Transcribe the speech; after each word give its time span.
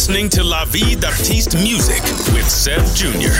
listening 0.00 0.30
to 0.30 0.42
La 0.42 0.64
Vie 0.64 0.96
d'Artiste 0.96 1.56
Music 1.56 2.02
with 2.32 2.48
Sebb 2.48 2.80
Jr. 2.96 3.36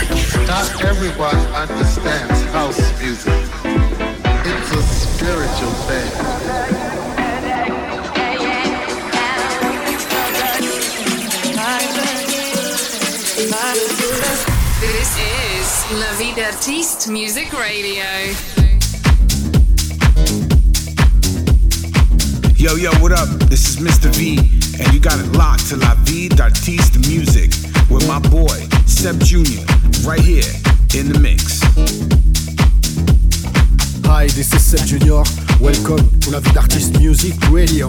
Not 0.47 0.85
everyone 0.85 1.35
understands 1.57 2.43
house 2.53 2.79
music. 3.01 3.33
It's 4.45 4.71
a 4.71 4.83
spiritual 4.83 5.73
thing. 5.89 6.11
This 14.83 15.17
is 15.17 15.93
La 15.99 16.13
Vie 16.19 16.35
d'Artiste 16.35 17.09
Music 17.09 17.51
Radio. 17.55 18.05
Yo, 22.57 22.77
yo, 22.77 22.91
what 23.01 23.13
up? 23.13 23.31
This 23.49 23.67
is 23.67 23.77
Mr. 23.79 24.15
V, 24.15 24.60
and 24.81 24.95
you 24.95 25.01
got 25.01 25.19
it 25.19 25.31
locked 25.37 25.69
to 25.69 25.77
La 25.77 25.95
Vie 26.05 26.29
d'Artiste 26.29 26.99
Music 27.07 27.51
with 27.91 28.07
my 28.09 28.19
boy, 28.19 28.67
Sebb 28.87 29.23
Jr., 29.23 29.61
right 30.09 30.21
here 30.21 30.49
in 30.95 31.13
the 31.13 31.19
mix. 31.19 31.61
Hi, 34.07 34.27
this 34.29 34.53
is 34.55 34.63
Sebb 34.63 34.87
Jr. 34.87 35.23
Welcome 35.63 36.19
to 36.21 36.31
La 36.31 36.41
Vie 36.41 36.53
d'Artiste 36.53 36.99
Music 36.99 37.35
Radio. 37.51 37.89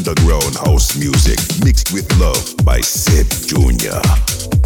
underground 0.00 0.56
house 0.56 0.96
music 0.96 1.38
mixed 1.62 1.92
with 1.92 2.10
love 2.18 2.56
by 2.64 2.80
Sebb 2.80 3.28
Jr. 3.46 4.59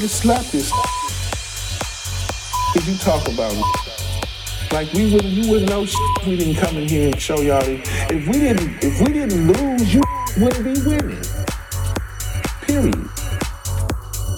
shit. 0.00 0.10
Slap 0.10 0.44
this. 0.46 0.70
Cause 2.72 2.88
you 2.88 2.96
talk 2.98 3.26
about 3.28 3.52
it. 3.52 4.72
Like 4.72 4.92
we 4.92 5.12
wouldn't, 5.12 5.32
you 5.32 5.50
wouldn't 5.50 5.70
know 5.70 5.86
shit 5.86 6.00
if 6.20 6.26
we 6.26 6.36
didn't 6.36 6.56
come 6.56 6.76
in 6.76 6.88
here 6.88 7.08
and 7.08 7.20
show 7.20 7.40
y'all. 7.40 7.62
If 7.64 8.26
we 8.26 8.32
didn't, 8.32 8.84
if 8.84 9.00
we 9.00 9.12
didn't 9.12 9.46
lose, 9.46 9.94
you 9.94 10.02
wouldn't 10.38 10.64
be 10.64 10.74
winning. 10.82 11.22
Period. 12.62 13.08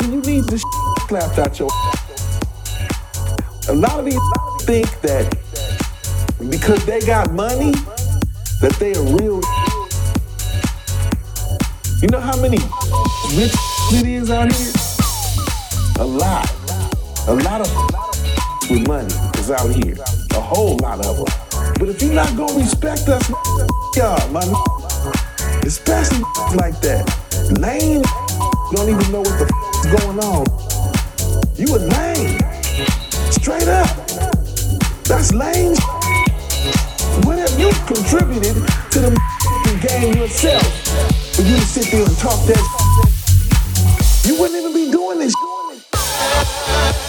You 0.02 0.20
need 0.22 0.44
this 0.44 0.62
slapped 1.08 1.38
out 1.38 1.58
your. 1.58 1.70
A 3.68 3.74
lot 3.74 3.98
of 3.98 4.04
these 4.04 4.20
think 4.62 4.88
that 5.02 5.28
because 6.50 6.84
they 6.86 7.00
got 7.00 7.32
money, 7.32 7.72
that 8.60 8.76
they 8.78 8.94
are 8.94 9.02
real. 9.16 9.40
You 12.00 12.08
know 12.08 12.20
how 12.20 12.40
many 12.40 12.58
rich 13.36 13.54
it 13.92 14.06
is 14.06 14.30
out 14.30 14.52
here? 14.52 14.77
A 15.98 16.04
lot. 16.04 16.48
A 17.26 17.34
lot 17.34 17.60
of 17.60 18.70
with 18.70 18.86
money 18.86 19.12
is 19.38 19.50
out 19.50 19.68
here. 19.68 19.96
A 20.30 20.40
whole 20.40 20.76
lot 20.76 21.04
of 21.04 21.16
them. 21.16 21.74
But 21.76 21.88
if 21.88 22.00
you're 22.00 22.14
not 22.14 22.36
gonna 22.36 22.54
respect 22.54 23.08
us, 23.08 23.28
y'all, 23.96 24.30
my 24.30 24.46
especially 25.66 26.22
like 26.54 26.80
that, 26.82 27.02
lame 27.58 28.02
don't 28.70 28.88
even 28.88 29.10
know 29.10 29.22
what 29.22 29.38
the 29.40 29.46
is 29.74 29.86
going 29.98 30.20
on. 30.22 30.46
You 31.56 31.66
a 31.74 31.82
lame. 31.82 32.38
Straight 33.32 33.66
up. 33.66 33.90
That's 35.02 35.34
lame. 35.34 35.74
What 37.26 37.38
have 37.38 37.58
you 37.58 37.72
contributed 37.90 38.54
to 38.92 39.00
the 39.00 39.88
game 39.88 40.16
yourself 40.16 40.62
for 41.34 41.42
you 41.42 41.56
to 41.56 41.62
sit 41.62 41.90
there 41.90 42.06
and 42.06 42.16
talk 42.18 42.38
that? 42.46 42.62
You 44.24 44.38
wouldn't 44.38 44.60
even 44.60 44.72
be 44.72 44.92
doing 44.92 45.18
this. 45.18 45.34
Música 46.18 47.07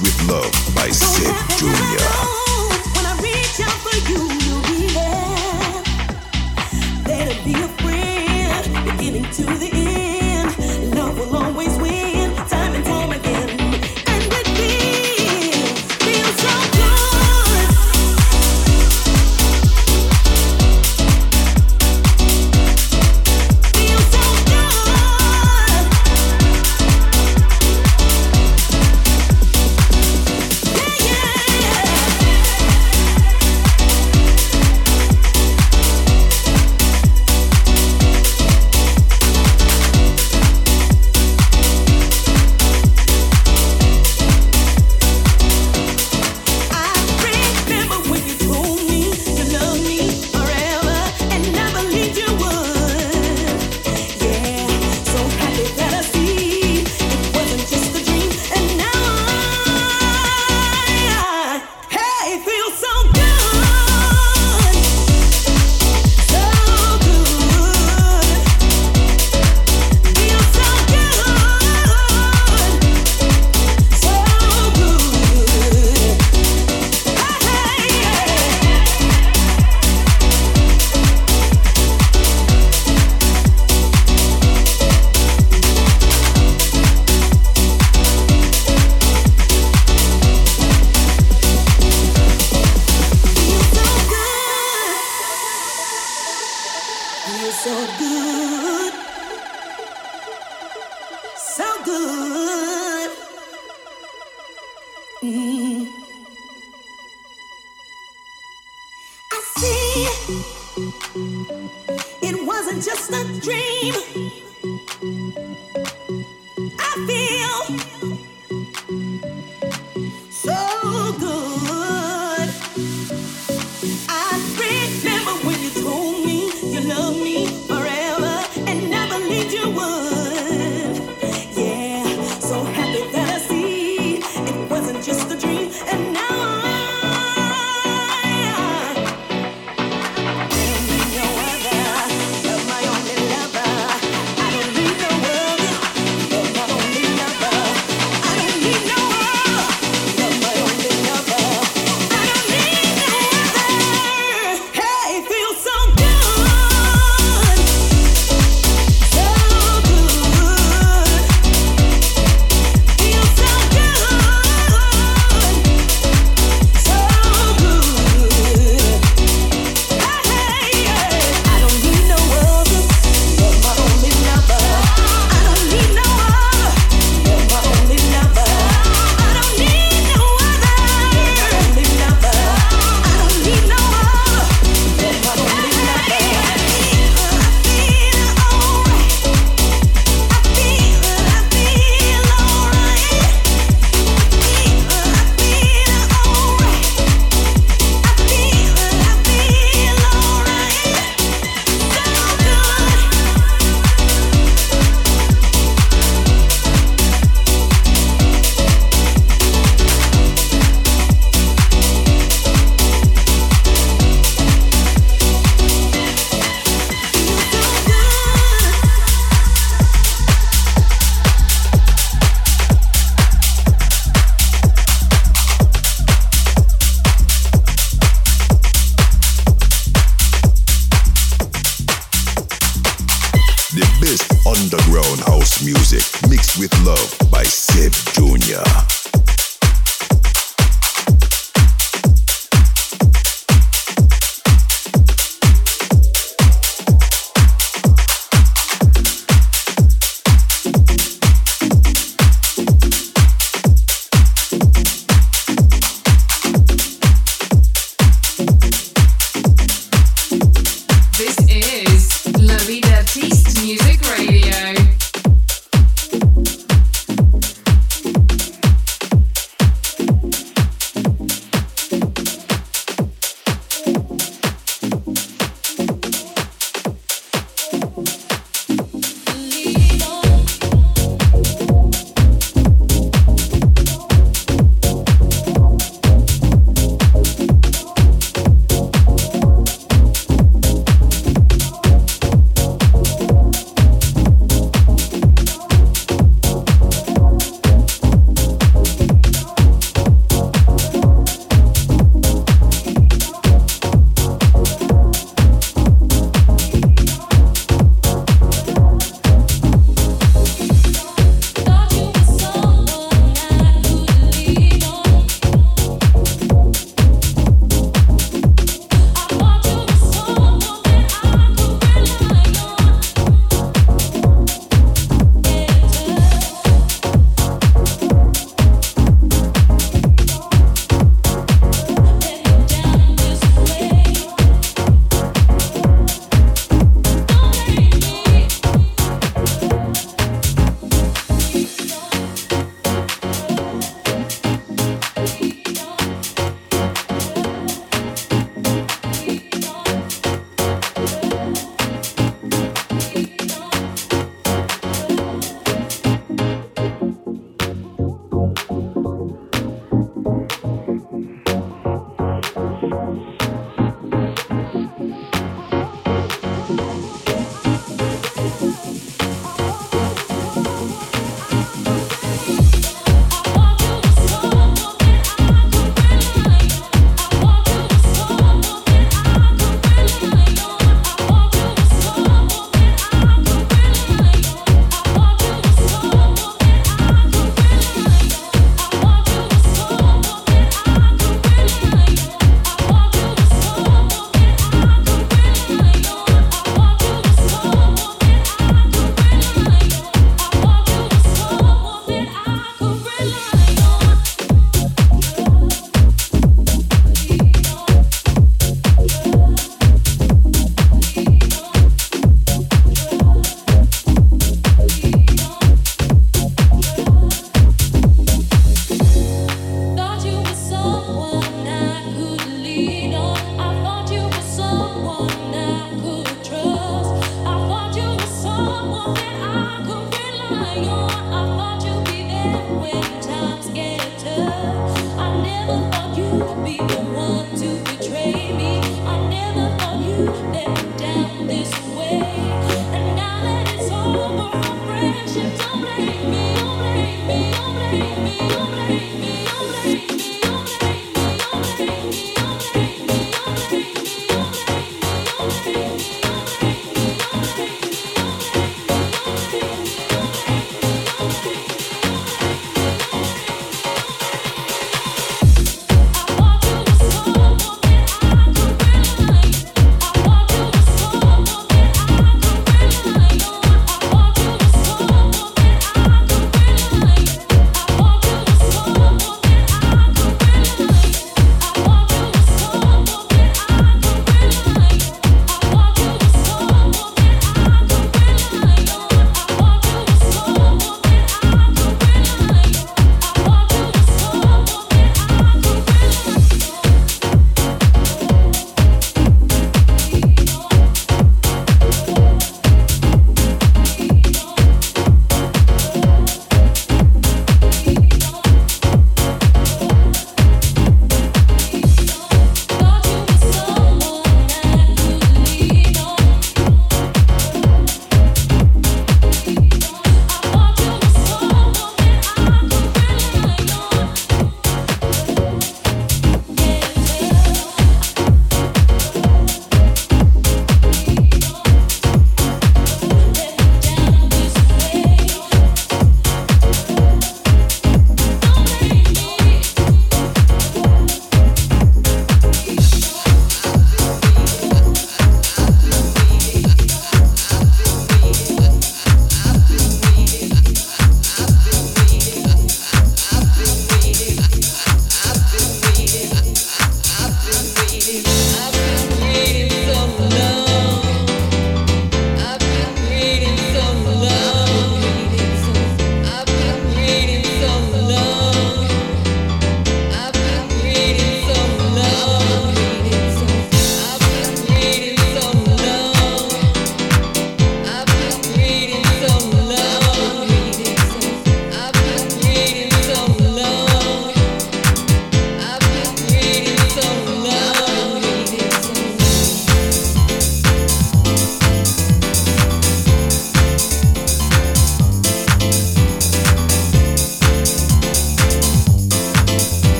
with 0.00 0.28
Love 0.28 0.52
by 0.74 0.88
Sebb 0.88 1.58
Jr. 1.58 2.44
to 9.34 9.42
the 9.42 9.73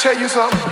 tell 0.00 0.18
you 0.18 0.30
something? 0.30 0.69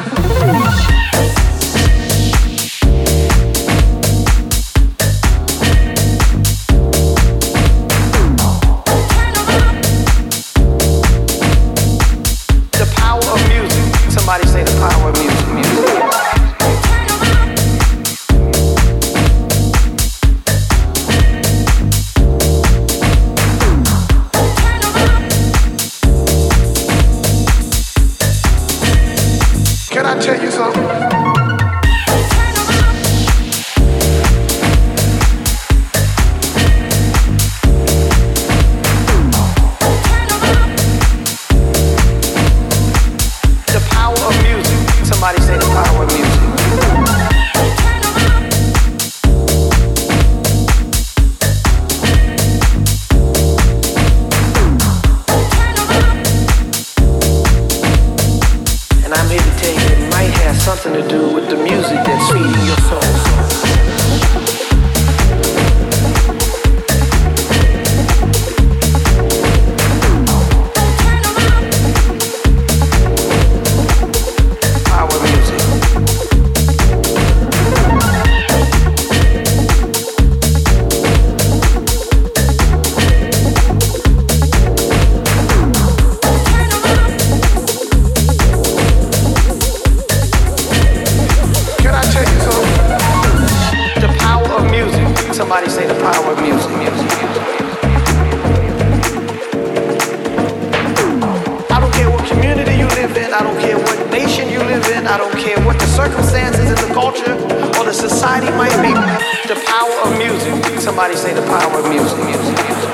The 108.39 109.57
power 109.66 109.95
of 110.05 110.16
music. 110.16 110.80
Somebody 110.80 111.16
say 111.16 111.34
the 111.34 111.43
power 111.43 111.78
of 111.80 111.89
music. 111.89 112.18
music, 112.24 112.55
music. 112.55 112.91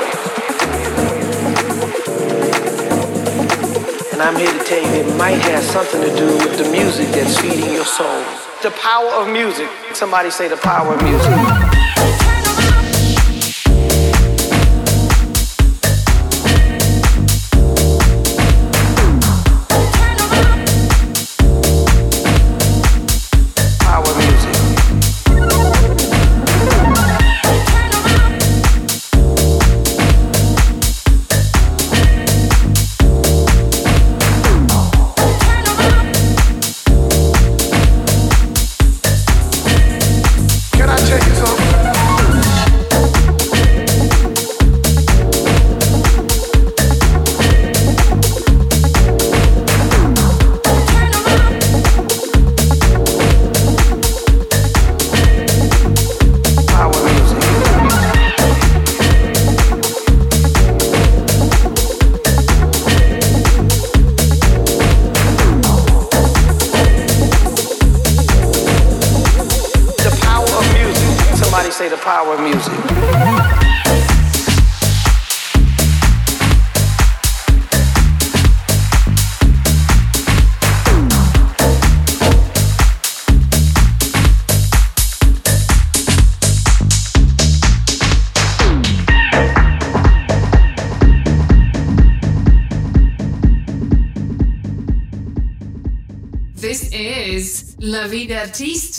And 4.12 4.22
I'm 4.22 4.36
here 4.36 4.50
to 4.50 4.64
tell 4.64 4.80
you 4.80 5.02
it 5.02 5.16
might 5.16 5.40
have 5.42 5.62
something 5.62 6.00
to 6.00 6.16
do 6.16 6.26
with 6.38 6.56
the 6.56 6.70
music 6.70 7.08
that's 7.08 7.38
feeding 7.40 7.74
your 7.74 7.84
soul. 7.84 8.24
The 8.62 8.70
power 8.80 9.10
of 9.20 9.28
music. 9.28 9.68
Somebody 9.92 10.30
say 10.30 10.48
the 10.48 10.56
power 10.56 10.94
of 10.94 11.02
music. 11.02 11.83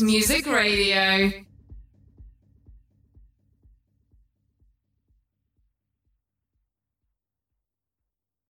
Music 0.02 0.46
Radio. 0.48 1.45